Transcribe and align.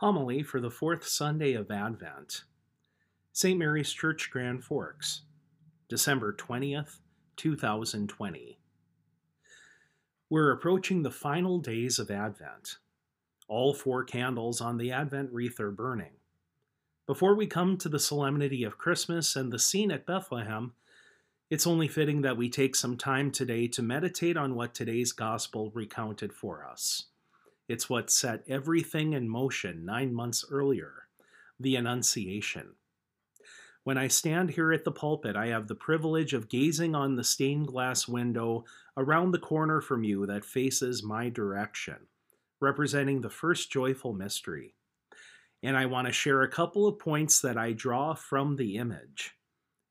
Homily 0.00 0.42
for 0.42 0.62
the 0.62 0.70
fourth 0.70 1.06
Sunday 1.06 1.52
of 1.52 1.70
Advent, 1.70 2.44
St. 3.34 3.58
Mary's 3.58 3.92
Church, 3.92 4.30
Grand 4.30 4.64
Forks, 4.64 5.24
December 5.90 6.32
20th, 6.32 7.00
2020. 7.36 8.58
We're 10.30 10.52
approaching 10.52 11.02
the 11.02 11.10
final 11.10 11.58
days 11.58 11.98
of 11.98 12.10
Advent. 12.10 12.76
All 13.46 13.74
four 13.74 14.02
candles 14.02 14.62
on 14.62 14.78
the 14.78 14.90
Advent 14.90 15.34
wreath 15.34 15.60
are 15.60 15.70
burning. 15.70 16.14
Before 17.06 17.36
we 17.36 17.46
come 17.46 17.76
to 17.76 17.90
the 17.90 17.98
solemnity 17.98 18.64
of 18.64 18.78
Christmas 18.78 19.36
and 19.36 19.52
the 19.52 19.58
scene 19.58 19.90
at 19.90 20.06
Bethlehem, 20.06 20.72
it's 21.50 21.66
only 21.66 21.88
fitting 21.88 22.22
that 22.22 22.38
we 22.38 22.48
take 22.48 22.74
some 22.74 22.96
time 22.96 23.30
today 23.30 23.68
to 23.68 23.82
meditate 23.82 24.38
on 24.38 24.54
what 24.54 24.72
today's 24.72 25.12
gospel 25.12 25.70
recounted 25.74 26.32
for 26.32 26.66
us. 26.66 27.10
It's 27.70 27.88
what 27.88 28.10
set 28.10 28.42
everything 28.48 29.12
in 29.12 29.28
motion 29.28 29.84
nine 29.84 30.12
months 30.12 30.44
earlier 30.50 31.06
the 31.60 31.76
Annunciation. 31.76 32.74
When 33.84 33.96
I 33.96 34.08
stand 34.08 34.50
here 34.50 34.72
at 34.72 34.82
the 34.82 34.90
pulpit, 34.90 35.36
I 35.36 35.46
have 35.46 35.68
the 35.68 35.76
privilege 35.76 36.32
of 36.32 36.48
gazing 36.48 36.96
on 36.96 37.14
the 37.14 37.22
stained 37.22 37.68
glass 37.68 38.08
window 38.08 38.64
around 38.96 39.30
the 39.30 39.38
corner 39.38 39.80
from 39.80 40.02
you 40.02 40.26
that 40.26 40.44
faces 40.44 41.04
my 41.04 41.28
direction, 41.28 42.08
representing 42.58 43.20
the 43.20 43.30
first 43.30 43.70
joyful 43.70 44.14
mystery. 44.14 44.74
And 45.62 45.76
I 45.76 45.86
want 45.86 46.08
to 46.08 46.12
share 46.12 46.42
a 46.42 46.50
couple 46.50 46.88
of 46.88 46.98
points 46.98 47.40
that 47.40 47.56
I 47.56 47.70
draw 47.70 48.14
from 48.14 48.56
the 48.56 48.78
image. 48.78 49.36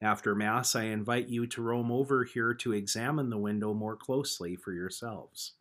After 0.01 0.35
Mass, 0.35 0.75
I 0.75 0.83
invite 0.83 1.29
you 1.29 1.47
to 1.47 1.61
roam 1.61 1.93
over 1.93 2.25
here 2.25 2.53
to 2.55 2.73
examine 2.73 3.29
the 3.29 3.37
window 3.37 3.73
more 3.73 3.95
closely 3.95 4.57
for 4.57 4.73
yourselves. 4.73 5.53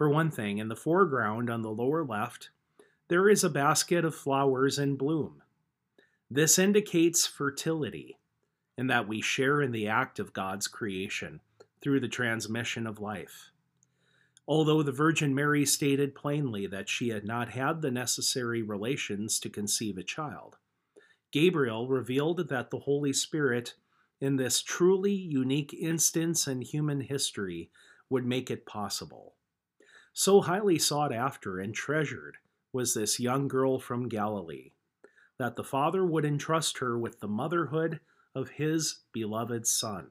For 0.00 0.08
one 0.08 0.30
thing, 0.30 0.56
in 0.56 0.68
the 0.68 0.76
foreground 0.76 1.50
on 1.50 1.60
the 1.60 1.68
lower 1.68 2.02
left, 2.02 2.48
there 3.08 3.28
is 3.28 3.44
a 3.44 3.50
basket 3.50 4.02
of 4.02 4.14
flowers 4.14 4.78
in 4.78 4.96
bloom. 4.96 5.42
This 6.30 6.58
indicates 6.58 7.26
fertility, 7.26 8.16
and 8.78 8.88
that 8.88 9.06
we 9.06 9.20
share 9.20 9.60
in 9.60 9.72
the 9.72 9.88
act 9.88 10.18
of 10.18 10.32
God's 10.32 10.68
creation 10.68 11.42
through 11.82 12.00
the 12.00 12.08
transmission 12.08 12.86
of 12.86 12.98
life. 12.98 13.50
Although 14.48 14.82
the 14.82 14.90
Virgin 14.90 15.34
Mary 15.34 15.66
stated 15.66 16.14
plainly 16.14 16.66
that 16.66 16.88
she 16.88 17.10
had 17.10 17.26
not 17.26 17.50
had 17.50 17.82
the 17.82 17.90
necessary 17.90 18.62
relations 18.62 19.38
to 19.40 19.50
conceive 19.50 19.98
a 19.98 20.02
child, 20.02 20.56
Gabriel 21.30 21.88
revealed 21.88 22.48
that 22.48 22.70
the 22.70 22.78
Holy 22.78 23.12
Spirit, 23.12 23.74
in 24.18 24.36
this 24.36 24.62
truly 24.62 25.12
unique 25.12 25.74
instance 25.74 26.46
in 26.46 26.62
human 26.62 27.02
history, 27.02 27.68
would 28.08 28.24
make 28.24 28.50
it 28.50 28.64
possible. 28.64 29.34
So 30.20 30.42
highly 30.42 30.78
sought 30.78 31.14
after 31.14 31.58
and 31.60 31.74
treasured 31.74 32.36
was 32.74 32.92
this 32.92 33.18
young 33.18 33.48
girl 33.48 33.78
from 33.78 34.06
Galilee 34.06 34.72
that 35.38 35.56
the 35.56 35.64
Father 35.64 36.04
would 36.04 36.26
entrust 36.26 36.76
her 36.76 36.98
with 36.98 37.20
the 37.20 37.26
motherhood 37.26 38.00
of 38.34 38.50
his 38.50 38.98
beloved 39.14 39.66
Son. 39.66 40.10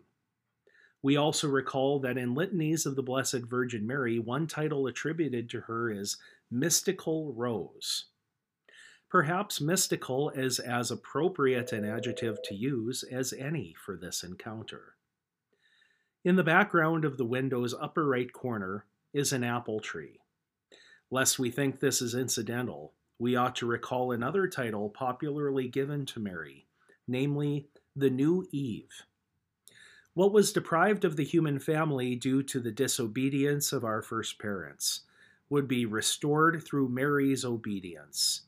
We 1.03 1.15
also 1.15 1.47
recall 1.47 1.99
that 1.99 2.17
in 2.17 2.33
litanies 2.33 2.87
of 2.87 2.95
the 2.95 3.03
Blessed 3.03 3.43
Virgin 3.47 3.85
Mary, 3.85 4.17
one 4.17 4.47
title 4.47 4.87
attributed 4.87 5.47
to 5.51 5.61
her 5.61 5.91
is 5.91 6.17
Mystical 6.49 7.31
Rose. 7.31 8.05
Perhaps 9.11 9.61
mystical 9.61 10.31
is 10.31 10.57
as 10.57 10.89
appropriate 10.89 11.71
an 11.71 11.85
adjective 11.85 12.41
to 12.45 12.55
use 12.55 13.03
as 13.03 13.31
any 13.31 13.75
for 13.77 13.95
this 13.95 14.23
encounter. 14.23 14.95
In 16.23 16.35
the 16.35 16.43
background 16.43 17.05
of 17.05 17.17
the 17.17 17.25
window's 17.25 17.75
upper 17.75 18.07
right 18.07 18.33
corner 18.33 18.85
is 19.13 19.33
an 19.33 19.43
apple 19.43 19.79
tree. 19.79 20.19
Lest 21.11 21.39
we 21.39 21.49
think 21.49 21.79
this 21.79 22.01
is 22.01 22.13
incidental, 22.13 22.93
we 23.17 23.35
ought 23.35 23.55
to 23.57 23.65
recall 23.65 24.11
another 24.11 24.47
title 24.47 24.89
popularly 24.89 25.67
given 25.67 26.05
to 26.05 26.19
Mary, 26.19 26.67
namely, 27.07 27.67
the 27.95 28.09
New 28.09 28.47
Eve. 28.51 29.03
What 30.13 30.31
was 30.31 30.53
deprived 30.53 31.05
of 31.05 31.15
the 31.15 31.23
human 31.23 31.59
family 31.59 32.15
due 32.15 32.43
to 32.43 32.59
the 32.59 32.71
disobedience 32.71 33.73
of 33.73 33.83
our 33.83 34.01
first 34.01 34.39
parents 34.39 35.01
would 35.49 35.67
be 35.67 35.85
restored 35.85 36.63
through 36.63 36.89
Mary's 36.89 37.43
obedience 37.43 38.41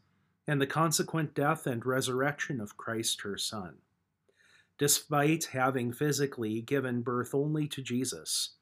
and 0.48 0.62
the 0.62 0.68
consequent 0.68 1.34
death 1.34 1.68
and 1.68 1.86
resurrection 1.86 2.60
of 2.60 2.78
Christ 2.78 3.22
her 3.22 3.38
Son. 3.38 3.76
Despite 4.78 5.46
having 5.46 5.94
physically 5.94 6.62
given 6.62 7.02
birth 7.02 7.34
only 7.34 7.68
to 7.70 7.82
Jesus, 7.82 8.56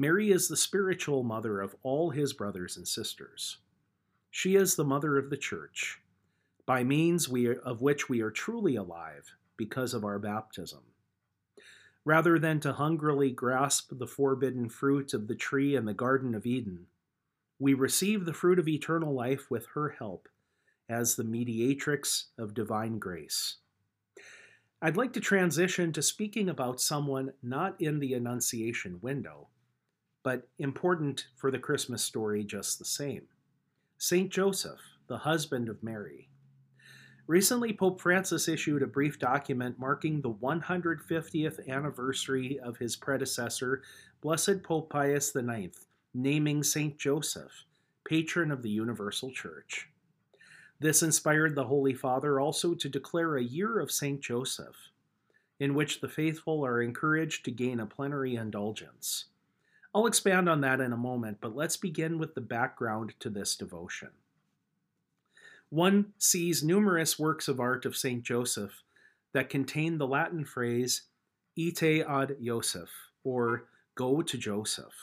Mary 0.00 0.30
is 0.30 0.46
the 0.46 0.56
spiritual 0.56 1.24
mother 1.24 1.60
of 1.60 1.74
all 1.82 2.10
his 2.10 2.32
brothers 2.32 2.76
and 2.76 2.86
sisters. 2.86 3.56
She 4.30 4.54
is 4.54 4.76
the 4.76 4.84
mother 4.84 5.18
of 5.18 5.28
the 5.28 5.36
church, 5.36 5.98
by 6.64 6.84
means 6.84 7.28
we, 7.28 7.52
of 7.52 7.80
which 7.80 8.08
we 8.08 8.20
are 8.20 8.30
truly 8.30 8.76
alive 8.76 9.34
because 9.56 9.94
of 9.94 10.04
our 10.04 10.20
baptism. 10.20 10.84
Rather 12.04 12.38
than 12.38 12.60
to 12.60 12.74
hungrily 12.74 13.32
grasp 13.32 13.90
the 13.90 14.06
forbidden 14.06 14.68
fruit 14.68 15.12
of 15.14 15.26
the 15.26 15.34
tree 15.34 15.74
in 15.74 15.84
the 15.84 15.94
Garden 15.94 16.32
of 16.32 16.46
Eden, 16.46 16.86
we 17.58 17.74
receive 17.74 18.24
the 18.24 18.32
fruit 18.32 18.60
of 18.60 18.68
eternal 18.68 19.12
life 19.12 19.50
with 19.50 19.66
her 19.74 19.96
help 19.98 20.28
as 20.88 21.16
the 21.16 21.24
mediatrix 21.24 22.26
of 22.38 22.54
divine 22.54 23.00
grace. 23.00 23.56
I'd 24.80 24.96
like 24.96 25.12
to 25.14 25.20
transition 25.20 25.92
to 25.94 26.02
speaking 26.02 26.48
about 26.48 26.80
someone 26.80 27.32
not 27.42 27.74
in 27.80 27.98
the 27.98 28.14
Annunciation 28.14 29.00
window, 29.02 29.48
but 30.28 30.46
important 30.58 31.28
for 31.36 31.50
the 31.50 31.58
Christmas 31.58 32.04
story 32.04 32.44
just 32.44 32.78
the 32.78 32.84
same 32.84 33.22
St. 33.96 34.30
Joseph, 34.30 34.78
the 35.06 35.16
husband 35.16 35.70
of 35.70 35.82
Mary. 35.82 36.28
Recently, 37.26 37.72
Pope 37.72 37.98
Francis 37.98 38.46
issued 38.46 38.82
a 38.82 38.86
brief 38.86 39.18
document 39.18 39.78
marking 39.78 40.20
the 40.20 40.34
150th 40.34 41.66
anniversary 41.66 42.60
of 42.60 42.76
his 42.76 42.94
predecessor, 42.94 43.80
Blessed 44.20 44.62
Pope 44.62 44.90
Pius 44.90 45.34
IX, 45.34 45.74
naming 46.12 46.62
St. 46.62 46.98
Joseph, 46.98 47.64
patron 48.04 48.50
of 48.50 48.60
the 48.60 48.68
Universal 48.68 49.32
Church. 49.32 49.88
This 50.78 51.02
inspired 51.02 51.54
the 51.54 51.64
Holy 51.64 51.94
Father 51.94 52.38
also 52.38 52.74
to 52.74 52.88
declare 52.90 53.38
a 53.38 53.42
year 53.42 53.78
of 53.78 53.90
St. 53.90 54.20
Joseph, 54.20 54.76
in 55.58 55.74
which 55.74 56.02
the 56.02 56.08
faithful 56.08 56.66
are 56.66 56.82
encouraged 56.82 57.46
to 57.46 57.50
gain 57.50 57.80
a 57.80 57.86
plenary 57.86 58.36
indulgence. 58.36 59.24
I'll 59.94 60.06
expand 60.06 60.48
on 60.48 60.60
that 60.60 60.80
in 60.80 60.92
a 60.92 60.98
moment, 60.98 61.38
but 61.40 61.56
let's 61.56 61.76
begin 61.76 62.18
with 62.18 62.34
the 62.34 62.40
background 62.40 63.14
to 63.20 63.30
this 63.30 63.56
devotion. 63.56 64.10
One 65.70 66.12
sees 66.18 66.62
numerous 66.62 67.18
works 67.18 67.48
of 67.48 67.60
art 67.60 67.84
of 67.84 67.96
St. 67.96 68.22
Joseph 68.22 68.82
that 69.32 69.50
contain 69.50 69.98
the 69.98 70.06
Latin 70.06 70.44
phrase 70.44 71.02
ite 71.58 71.82
ad 71.82 72.36
Joseph, 72.42 72.90
or 73.24 73.64
go 73.94 74.22
to 74.22 74.38
Joseph. 74.38 74.94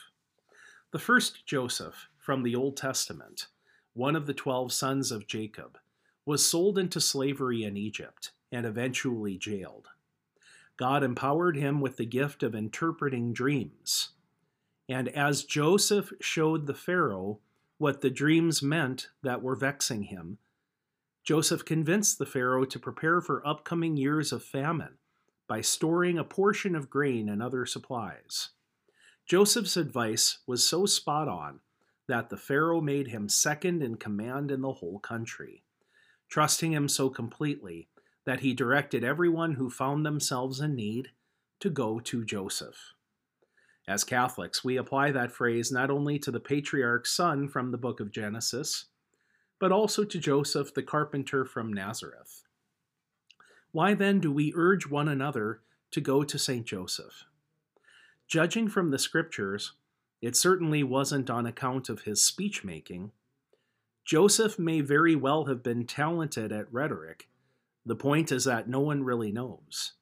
The 0.92 1.00
first 1.00 1.46
Joseph 1.46 2.08
from 2.18 2.44
the 2.44 2.56
Old 2.56 2.78
Testament, 2.78 3.48
one 3.94 4.16
of 4.16 4.26
the 4.26 4.34
twelve 4.34 4.72
sons 4.72 5.12
of 5.12 5.28
Jacob, 5.28 5.78
was 6.26 6.46
sold 6.46 6.78
into 6.78 7.02
slavery 7.02 7.64
in 7.64 7.78
Egypt 7.78 8.32
and 8.52 8.66
eventually 8.66 9.38
jailed. 9.38 9.90
God 10.78 11.04
empowered 11.04 11.58
him 11.58 11.82
with 11.82 11.98
the 11.98 12.06
gift 12.06 12.44
of 12.44 12.56
interpreting 12.56 13.34
dreams 13.34 14.10
and 14.88 15.10
as 15.10 15.44
Joseph 15.44 16.14
showed 16.22 16.68
the 16.68 16.74
Pharaoh 16.74 17.40
what 17.78 18.02
the 18.02 18.10
dreams 18.10 18.62
meant 18.62 19.10
that 19.22 19.42
were 19.42 19.56
vexing 19.56 20.04
him, 20.04 20.38
Joseph 21.24 21.66
convinced 21.66 22.20
the 22.20 22.26
Pharaoh 22.26 22.66
to 22.66 22.80
prepare 22.80 23.20
for 23.20 23.46
upcoming 23.48 23.98
years 23.98 24.32
of 24.32 24.44
famine 24.44 24.98
by 25.48 25.62
storing 25.62 26.18
a 26.18 26.24
portion 26.24 26.76
of 26.76 26.90
grain 26.90 27.30
and 27.30 27.42
other 27.42 27.66
supplies. 27.66 28.50
Joseph's 29.26 29.76
advice 29.76 30.40
was 30.46 30.68
so 30.68 30.86
spot 30.86 31.28
on 31.28 31.62
that 32.08 32.30
the 32.30 32.38
Pharaoh 32.38 32.82
made 32.82 33.08
him 33.08 33.28
second 33.28 33.82
in 33.82 33.96
command 33.96 34.52
in 34.52 34.62
the 34.62 34.74
whole 34.74 35.00
country, 35.00 35.64
trusting 36.30 36.72
him 36.72 36.88
so 36.88 37.10
completely 37.10 37.88
that 38.26 38.42
he 38.42 38.54
directed 38.54 39.04
everyone 39.04 39.54
who 39.54 39.70
found 39.70 40.06
themselves 40.06 40.60
in 40.60 40.76
need 40.76 41.10
to 41.60 41.70
go 41.70 42.00
to 42.00 42.24
Joseph. 42.24 42.95
As 43.88 44.04
Catholics, 44.04 44.64
we 44.64 44.78
apply 44.78 45.12
that 45.12 45.32
phrase 45.32 45.72
not 45.72 45.92
only 45.92 46.18
to 46.20 46.32
the 46.32 46.40
patriarch's 46.40 47.12
son 47.12 47.48
from 47.48 47.72
the 47.72 47.78
book 47.78 48.00
of 48.00 48.12
Genesis, 48.12 48.86
but 49.60 49.72
also 49.72 50.04
to 50.04 50.20
Joseph 50.20 50.74
the 50.74 50.82
carpenter 50.82 51.46
from 51.46 51.72
Nazareth. 51.72 52.44
Why 53.72 53.94
then 53.94 54.20
do 54.20 54.32
we 54.32 54.54
urge 54.56 54.88
one 54.88 55.08
another 55.08 55.62
to 55.92 56.02
go 56.02 56.24
to 56.24 56.40
St. 56.40 56.66
Joseph? 56.66 57.26
Judging 58.28 58.68
from 58.68 58.90
the 58.90 58.98
scriptures, 58.98 59.74
it 60.22 60.36
certainly 60.36 60.82
wasn't 60.82 61.30
on 61.30 61.46
account 61.46 61.88
of 61.88 62.02
his 62.02 62.24
speech 62.24 62.64
making. 62.64 63.12
Joseph 64.04 64.58
may 64.58 64.82
very 64.82 65.16
well 65.16 65.46
have 65.46 65.62
been 65.62 65.86
talented 65.86 66.52
at 66.52 66.72
rhetoric. 66.74 67.28
The 67.86 67.96
point 67.96 68.32
is 68.32 68.46
that 68.46 68.68
no 68.68 68.80
one 68.80 69.04
really 69.04 69.32
knows 69.32 69.94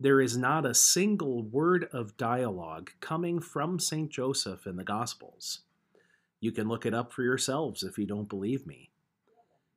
there 0.00 0.20
is 0.20 0.36
not 0.36 0.64
a 0.64 0.74
single 0.74 1.42
word 1.42 1.88
of 1.92 2.16
dialogue 2.16 2.92
coming 3.00 3.40
from 3.40 3.80
St. 3.80 4.10
Joseph 4.10 4.66
in 4.66 4.76
the 4.76 4.84
Gospels. 4.84 5.60
You 6.40 6.52
can 6.52 6.68
look 6.68 6.86
it 6.86 6.94
up 6.94 7.12
for 7.12 7.24
yourselves 7.24 7.82
if 7.82 7.98
you 7.98 8.06
don't 8.06 8.28
believe 8.28 8.64
me. 8.64 8.90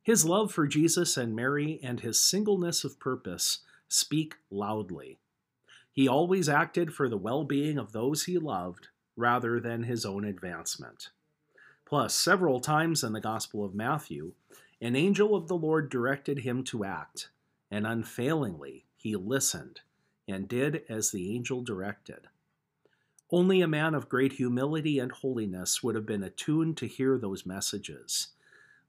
His 0.03 0.23
love 0.23 0.51
for 0.51 0.67
Jesus 0.67 1.17
and 1.17 1.35
Mary 1.35 1.79
and 1.81 1.99
his 1.99 2.21
singleness 2.21 2.83
of 2.83 2.99
purpose 2.99 3.59
speak 3.87 4.35
loudly. 4.51 5.17
He 5.91 6.07
always 6.07 6.47
acted 6.47 6.93
for 6.93 7.09
the 7.09 7.17
well 7.17 7.43
being 7.43 7.79
of 7.79 7.91
those 7.91 8.23
he 8.23 8.37
loved 8.37 8.89
rather 9.15 9.59
than 9.59 9.83
his 9.83 10.05
own 10.05 10.23
advancement. 10.23 11.09
Plus, 11.85 12.13
several 12.13 12.59
times 12.59 13.03
in 13.03 13.13
the 13.13 13.19
Gospel 13.19 13.65
of 13.65 13.75
Matthew, 13.75 14.33
an 14.79 14.95
angel 14.95 15.35
of 15.35 15.47
the 15.47 15.57
Lord 15.57 15.89
directed 15.89 16.39
him 16.39 16.63
to 16.65 16.85
act, 16.85 17.29
and 17.69 17.85
unfailingly 17.85 18.85
he 18.95 19.15
listened 19.15 19.81
and 20.31 20.47
did 20.47 20.83
as 20.89 21.11
the 21.11 21.35
angel 21.35 21.61
directed. 21.61 22.27
Only 23.29 23.61
a 23.61 23.67
man 23.67 23.93
of 23.93 24.09
great 24.09 24.33
humility 24.33 24.99
and 24.99 25.11
holiness 25.11 25.83
would 25.83 25.95
have 25.95 26.05
been 26.05 26.23
attuned 26.23 26.75
to 26.77 26.87
hear 26.87 27.17
those 27.17 27.45
messages, 27.45 28.29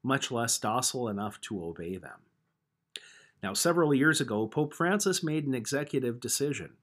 much 0.03 0.31
less 0.31 0.59
docile 0.59 1.09
enough 1.09 1.41
to 1.43 1.63
obey 1.63 1.97
them. 1.97 2.21
Now, 3.43 3.55
several 3.55 3.93
years 3.93 4.21
ago, 4.21 4.47
Pope 4.47 4.73
Francis 4.73 5.23
made 5.23 5.47
an 5.47 5.55
executive 5.55 6.21
decision. 6.21 6.75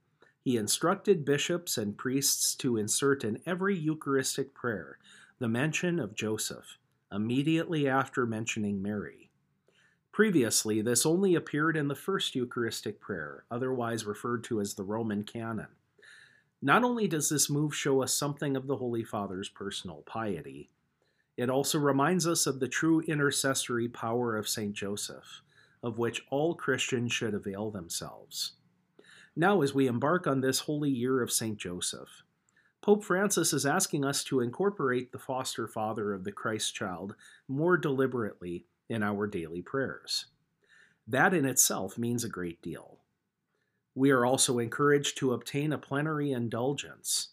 He 0.42 0.58
instructed 0.58 1.26
bishops 1.26 1.78
and 1.78 1.98
priests 1.98 2.56
to 2.56 2.78
insert 2.78 3.24
in 3.24 3.42
every 3.46 3.78
Eucharistic 3.78 4.54
prayer 4.54 4.98
the 5.40 5.50
mention 5.50 6.00
of 6.00 6.16
Joseph, 6.16 6.78
immediately 7.12 7.88
after 7.88 8.26
mentioning 8.26 8.82
Mary. 8.82 9.29
Previously, 10.20 10.82
this 10.82 11.06
only 11.06 11.36
appeared 11.36 11.78
in 11.78 11.88
the 11.88 11.96
first 11.96 12.36
Eucharistic 12.36 13.00
prayer, 13.00 13.46
otherwise 13.50 14.06
referred 14.06 14.44
to 14.44 14.60
as 14.60 14.74
the 14.74 14.84
Roman 14.84 15.24
canon. 15.24 15.70
Not 16.62 16.84
only 16.84 17.08
does 17.08 17.30
this 17.30 17.50
move 17.50 17.74
show 17.74 18.04
us 18.04 18.14
something 18.14 18.58
of 18.58 18.68
the 18.68 18.76
Holy 18.76 19.06
Father's 19.06 19.48
personal 19.48 20.04
piety, 20.06 20.72
it 21.38 21.50
also 21.50 21.80
reminds 21.80 22.28
us 22.28 22.48
of 22.48 22.60
the 22.60 22.68
true 22.68 23.00
intercessory 23.08 23.88
power 23.88 24.36
of 24.36 24.50
St. 24.50 24.74
Joseph, 24.74 25.42
of 25.82 26.00
which 26.00 26.26
all 26.30 26.54
Christians 26.54 27.14
should 27.14 27.34
avail 27.34 27.72
themselves. 27.72 28.56
Now, 29.38 29.62
as 29.62 29.74
we 29.74 29.88
embark 29.88 30.28
on 30.28 30.42
this 30.42 30.60
holy 30.60 30.92
year 30.92 31.22
of 31.22 31.32
St. 31.32 31.58
Joseph, 31.58 32.24
Pope 32.82 33.06
Francis 33.06 33.54
is 33.54 33.66
asking 33.66 34.04
us 34.04 34.26
to 34.26 34.42
incorporate 34.42 35.14
the 35.14 35.18
foster 35.18 35.66
father 35.66 36.12
of 36.12 36.26
the 36.26 36.34
Christ 36.34 36.76
child 36.76 37.16
more 37.48 37.78
deliberately 37.78 38.66
in 38.90 39.04
our 39.04 39.28
daily 39.28 39.62
prayers. 39.62 40.26
That 41.08 41.34
in 41.34 41.46
itself 41.46 41.98
means 41.98 42.24
a 42.24 42.30
great 42.30 42.62
deal. 42.62 43.00
We 43.96 44.12
are 44.12 44.26
also 44.26 44.60
encouraged 44.60 45.18
to 45.18 45.34
obtain 45.34 45.74
a 45.74 45.78
plenary 45.78 46.32
indulgence. 46.32 47.30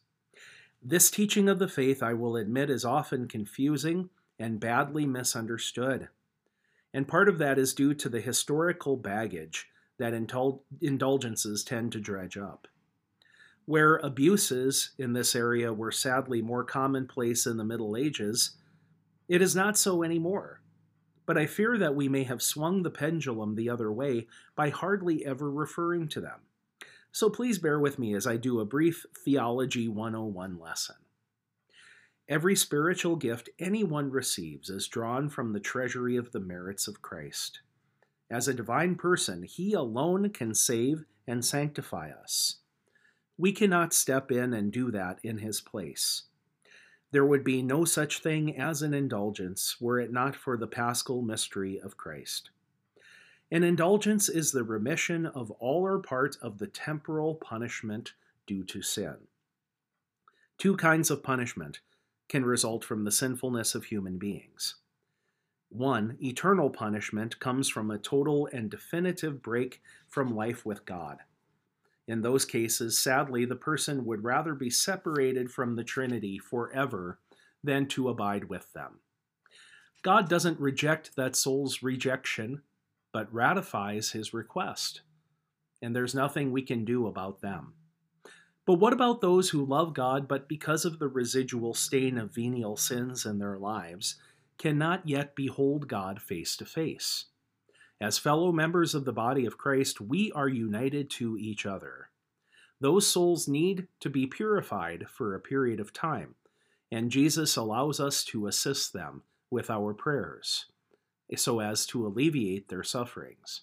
This 0.82 1.10
teaching 1.10 1.48
of 1.48 1.58
the 1.58 1.68
faith, 1.68 2.02
I 2.02 2.14
will 2.14 2.36
admit, 2.36 2.70
is 2.70 2.84
often 2.84 3.28
confusing 3.28 4.10
and 4.38 4.60
badly 4.60 5.06
misunderstood. 5.06 6.08
And 6.94 7.08
part 7.08 7.28
of 7.28 7.38
that 7.38 7.58
is 7.58 7.74
due 7.74 7.94
to 7.94 8.08
the 8.08 8.20
historical 8.20 8.96
baggage 8.96 9.68
that 9.98 10.12
indul- 10.12 10.60
indulgences 10.80 11.64
tend 11.64 11.92
to 11.92 12.00
dredge 12.00 12.36
up. 12.36 12.68
Where 13.64 13.96
abuses 13.96 14.90
in 14.98 15.12
this 15.12 15.34
area 15.34 15.72
were 15.72 15.90
sadly 15.90 16.40
more 16.40 16.64
commonplace 16.64 17.46
in 17.46 17.56
the 17.56 17.64
Middle 17.64 17.96
Ages, 17.96 18.52
it 19.28 19.42
is 19.42 19.56
not 19.56 19.76
so 19.76 20.02
anymore. 20.02 20.60
But 21.26 21.36
I 21.36 21.46
fear 21.46 21.76
that 21.76 21.94
we 21.94 22.08
may 22.08 22.22
have 22.24 22.40
swung 22.40 22.82
the 22.82 22.90
pendulum 22.90 23.54
the 23.54 23.68
other 23.68 23.92
way 23.92 24.28
by 24.54 24.70
hardly 24.70 25.26
ever 25.26 25.50
referring 25.50 26.08
to 26.10 26.20
them. 26.20 26.40
So 27.12 27.28
please 27.28 27.58
bear 27.58 27.80
with 27.80 27.98
me 27.98 28.14
as 28.14 28.26
I 28.26 28.36
do 28.36 28.60
a 28.60 28.64
brief 28.64 29.04
Theology 29.24 29.88
101 29.88 30.58
lesson. 30.58 30.96
Every 32.28 32.56
spiritual 32.56 33.16
gift 33.16 33.48
anyone 33.58 34.10
receives 34.10 34.70
is 34.70 34.88
drawn 34.88 35.28
from 35.28 35.52
the 35.52 35.60
treasury 35.60 36.16
of 36.16 36.32
the 36.32 36.40
merits 36.40 36.88
of 36.88 37.02
Christ. 37.02 37.60
As 38.30 38.48
a 38.48 38.54
divine 38.54 38.96
person, 38.96 39.44
He 39.44 39.72
alone 39.72 40.30
can 40.30 40.54
save 40.54 41.04
and 41.26 41.44
sanctify 41.44 42.10
us. 42.10 42.56
We 43.38 43.52
cannot 43.52 43.92
step 43.92 44.30
in 44.32 44.54
and 44.54 44.72
do 44.72 44.90
that 44.90 45.18
in 45.22 45.38
his 45.38 45.60
place. 45.60 46.22
There 47.16 47.24
would 47.24 47.44
be 47.44 47.62
no 47.62 47.86
such 47.86 48.18
thing 48.18 48.58
as 48.58 48.82
an 48.82 48.92
indulgence 48.92 49.80
were 49.80 49.98
it 49.98 50.12
not 50.12 50.36
for 50.36 50.58
the 50.58 50.66
paschal 50.66 51.22
mystery 51.22 51.80
of 51.80 51.96
Christ. 51.96 52.50
An 53.50 53.64
indulgence 53.64 54.28
is 54.28 54.52
the 54.52 54.62
remission 54.62 55.24
of 55.24 55.50
all 55.52 55.86
or 55.86 55.98
part 55.98 56.36
of 56.42 56.58
the 56.58 56.66
temporal 56.66 57.36
punishment 57.36 58.12
due 58.46 58.64
to 58.64 58.82
sin. 58.82 59.16
Two 60.58 60.76
kinds 60.76 61.10
of 61.10 61.22
punishment 61.22 61.80
can 62.28 62.44
result 62.44 62.84
from 62.84 63.04
the 63.04 63.10
sinfulness 63.10 63.74
of 63.74 63.86
human 63.86 64.18
beings. 64.18 64.74
One, 65.70 66.18
eternal 66.22 66.68
punishment, 66.68 67.40
comes 67.40 67.66
from 67.70 67.90
a 67.90 67.96
total 67.96 68.46
and 68.52 68.70
definitive 68.70 69.40
break 69.40 69.80
from 70.06 70.36
life 70.36 70.66
with 70.66 70.84
God. 70.84 71.20
In 72.08 72.22
those 72.22 72.44
cases, 72.44 72.98
sadly, 72.98 73.44
the 73.44 73.56
person 73.56 74.04
would 74.04 74.22
rather 74.22 74.54
be 74.54 74.70
separated 74.70 75.50
from 75.50 75.74
the 75.74 75.84
Trinity 75.84 76.38
forever 76.38 77.18
than 77.64 77.86
to 77.88 78.08
abide 78.08 78.44
with 78.44 78.72
them. 78.72 79.00
God 80.02 80.28
doesn't 80.28 80.60
reject 80.60 81.16
that 81.16 81.34
soul's 81.34 81.82
rejection, 81.82 82.62
but 83.12 83.32
ratifies 83.32 84.12
his 84.12 84.32
request. 84.32 85.00
And 85.82 85.96
there's 85.96 86.14
nothing 86.14 86.52
we 86.52 86.62
can 86.62 86.84
do 86.84 87.06
about 87.06 87.40
them. 87.40 87.74
But 88.66 88.74
what 88.74 88.92
about 88.92 89.20
those 89.20 89.50
who 89.50 89.64
love 89.64 89.94
God, 89.94 90.28
but 90.28 90.48
because 90.48 90.84
of 90.84 90.98
the 90.98 91.08
residual 91.08 91.74
stain 91.74 92.18
of 92.18 92.34
venial 92.34 92.76
sins 92.76 93.24
in 93.24 93.38
their 93.38 93.58
lives, 93.58 94.16
cannot 94.58 95.08
yet 95.08 95.36
behold 95.36 95.88
God 95.88 96.20
face 96.20 96.56
to 96.56 96.64
face? 96.64 97.26
As 98.00 98.18
fellow 98.18 98.52
members 98.52 98.94
of 98.94 99.04
the 99.04 99.12
body 99.12 99.46
of 99.46 99.56
Christ, 99.56 100.00
we 100.00 100.30
are 100.32 100.48
united 100.48 101.08
to 101.10 101.38
each 101.38 101.64
other. 101.64 102.10
Those 102.80 103.06
souls 103.06 103.48
need 103.48 103.88
to 104.00 104.10
be 104.10 104.26
purified 104.26 105.06
for 105.08 105.34
a 105.34 105.40
period 105.40 105.80
of 105.80 105.94
time, 105.94 106.34
and 106.92 107.10
Jesus 107.10 107.56
allows 107.56 107.98
us 107.98 108.22
to 108.24 108.46
assist 108.46 108.92
them 108.92 109.22
with 109.50 109.70
our 109.70 109.94
prayers 109.94 110.66
so 111.34 111.60
as 111.60 111.86
to 111.86 112.06
alleviate 112.06 112.68
their 112.68 112.84
sufferings. 112.84 113.62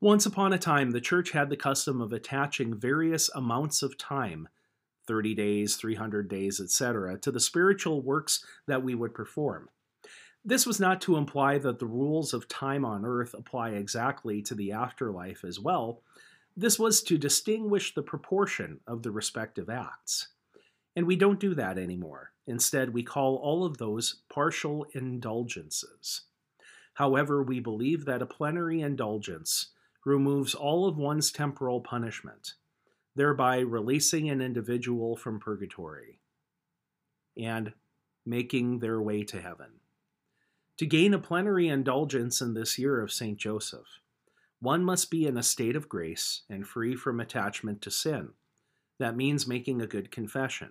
Once 0.00 0.26
upon 0.26 0.52
a 0.52 0.58
time, 0.58 0.90
the 0.90 1.00
church 1.00 1.30
had 1.30 1.48
the 1.48 1.56
custom 1.56 2.00
of 2.00 2.12
attaching 2.12 2.74
various 2.74 3.30
amounts 3.34 3.82
of 3.82 3.96
time 3.96 4.48
30 5.06 5.34
days, 5.34 5.76
300 5.76 6.28
days, 6.28 6.60
etc., 6.60 7.18
to 7.18 7.30
the 7.30 7.40
spiritual 7.40 8.02
works 8.02 8.44
that 8.66 8.82
we 8.82 8.94
would 8.94 9.14
perform. 9.14 9.68
This 10.44 10.66
was 10.66 10.80
not 10.80 11.00
to 11.02 11.16
imply 11.16 11.58
that 11.58 11.78
the 11.78 11.86
rules 11.86 12.34
of 12.34 12.48
time 12.48 12.84
on 12.84 13.04
earth 13.04 13.32
apply 13.32 13.70
exactly 13.70 14.42
to 14.42 14.56
the 14.56 14.72
afterlife 14.72 15.44
as 15.44 15.60
well. 15.60 16.02
This 16.56 16.80
was 16.80 17.00
to 17.04 17.16
distinguish 17.16 17.94
the 17.94 18.02
proportion 18.02 18.80
of 18.86 19.02
the 19.02 19.12
respective 19.12 19.70
acts. 19.70 20.28
And 20.96 21.06
we 21.06 21.14
don't 21.14 21.38
do 21.38 21.54
that 21.54 21.78
anymore. 21.78 22.32
Instead, 22.46 22.92
we 22.92 23.04
call 23.04 23.36
all 23.36 23.64
of 23.64 23.78
those 23.78 24.22
partial 24.28 24.84
indulgences. 24.94 26.22
However, 26.94 27.42
we 27.42 27.60
believe 27.60 28.04
that 28.04 28.20
a 28.20 28.26
plenary 28.26 28.80
indulgence 28.80 29.68
removes 30.04 30.54
all 30.54 30.88
of 30.88 30.98
one's 30.98 31.30
temporal 31.30 31.80
punishment, 31.80 32.54
thereby 33.14 33.60
releasing 33.60 34.28
an 34.28 34.40
individual 34.40 35.16
from 35.16 35.38
purgatory 35.38 36.18
and 37.36 37.72
making 38.26 38.80
their 38.80 39.00
way 39.00 39.22
to 39.22 39.40
heaven 39.40 39.70
to 40.78 40.86
gain 40.86 41.14
a 41.14 41.18
plenary 41.18 41.68
indulgence 41.68 42.40
in 42.40 42.54
this 42.54 42.78
year 42.78 43.00
of 43.00 43.12
St. 43.12 43.38
Joseph. 43.38 44.00
One 44.60 44.84
must 44.84 45.10
be 45.10 45.26
in 45.26 45.36
a 45.36 45.42
state 45.42 45.76
of 45.76 45.88
grace 45.88 46.42
and 46.48 46.66
free 46.66 46.94
from 46.94 47.20
attachment 47.20 47.82
to 47.82 47.90
sin. 47.90 48.30
That 48.98 49.16
means 49.16 49.46
making 49.46 49.80
a 49.80 49.86
good 49.86 50.10
confession. 50.10 50.70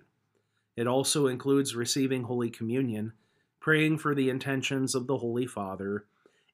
It 0.76 0.86
also 0.86 1.26
includes 1.26 1.76
receiving 1.76 2.24
Holy 2.24 2.50
Communion, 2.50 3.12
praying 3.60 3.98
for 3.98 4.14
the 4.14 4.30
intentions 4.30 4.94
of 4.94 5.06
the 5.06 5.18
Holy 5.18 5.46
Father, 5.46 6.06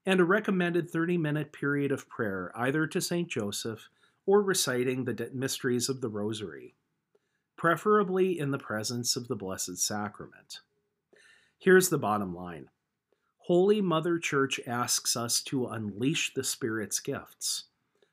and 0.05 0.21
a 0.21 0.25
recommended 0.25 0.91
30 0.91 1.17
minute 1.19 1.53
period 1.53 1.93
of 1.93 2.09
prayer 2.09 2.51
either 2.57 2.87
to 2.87 3.01
St. 3.01 3.29
Joseph 3.29 3.89
or 4.27 4.43
reciting 4.43 5.05
the 5.05 5.31
mysteries 5.33 5.89
of 5.89 6.01
the 6.01 6.09
Rosary, 6.09 6.75
preferably 7.57 8.39
in 8.39 8.51
the 8.51 8.59
presence 8.59 9.17
of 9.17 9.29
the 9.29 9.37
Blessed 9.37 9.79
Sacrament. 9.79 10.61
Here's 11.59 11.89
the 11.89 11.99
bottom 11.99 12.35
line 12.35 12.69
Holy 13.49 13.81
Mother 13.81 14.19
Church 14.19 14.61
asks 14.67 15.17
us 15.17 15.41
to 15.45 15.69
unleash 15.69 16.35
the 16.35 16.45
Spirit's 16.45 17.01
gifts, 17.01 17.65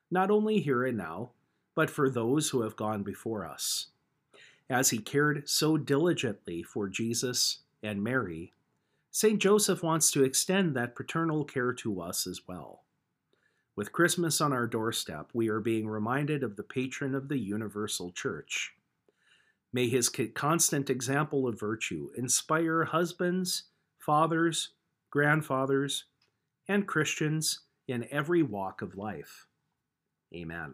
not 0.10 0.32
only 0.32 0.62
here 0.62 0.86
and 0.86 0.98
now, 0.98 1.32
but 1.75 1.89
for 1.89 2.10
those 2.10 2.50
who 2.50 2.62
have 2.62 2.77
gone 2.77 3.04
before 3.04 3.46
us. 3.46 3.88
As 4.70 4.92
he 4.92 4.98
cared 4.98 5.50
so 5.50 5.75
diligently 5.75 6.63
for 6.63 6.88
Jesus 6.88 7.58
and 7.84 8.01
Mary, 8.01 8.54
St. 9.12 9.38
Joseph 9.38 9.84
wants 9.84 10.10
to 10.12 10.24
extend 10.24 10.74
that 10.74 10.96
paternal 10.96 11.44
care 11.44 11.74
to 11.74 12.00
us 12.00 12.25
as 12.27 12.48
well. 12.48 12.84
With 13.75 13.92
Christmas 13.92 14.39
on 14.39 14.54
our 14.54 14.68
doorstep, 14.68 15.32
we 15.34 15.50
are 15.50 15.60
being 15.60 15.86
reminded 15.86 16.44
of 16.44 16.56
the 16.56 16.63
patron 16.63 17.13
of 17.13 17.27
the 17.27 17.39
universal 17.39 18.10
church. 18.13 18.74
May 19.74 19.89
his 19.89 20.08
constant 20.34 20.89
example 20.89 21.46
of 21.46 21.60
virtue 21.60 22.12
inspire 22.15 22.86
husbands, 22.86 23.63
fathers, 24.00 24.70
grandfathers, 25.15 26.07
and 26.67 26.86
Christians 26.86 27.62
in 27.88 28.05
every 28.12 28.43
walk 28.43 28.81
of 28.81 28.98
life. 28.98 29.48
Amen. 30.36 30.74